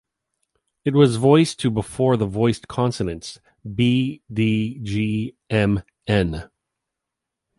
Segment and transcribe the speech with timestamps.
[0.83, 3.39] It was voiced to before the voiced consonants:
[3.75, 6.49] "b, d, g, m, n".